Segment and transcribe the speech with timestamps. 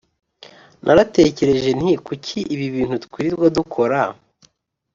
[0.83, 3.99] Naratekereje nti kuki ibi bintu twirirwa dukora